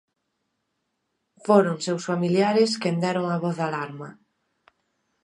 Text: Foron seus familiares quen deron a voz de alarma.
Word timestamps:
Foron 1.45 1.77
seus 1.85 2.03
familiares 2.09 2.71
quen 2.81 2.95
deron 3.03 3.25
a 3.29 3.37
voz 3.43 3.55
de 3.59 3.65
alarma. 3.69 4.09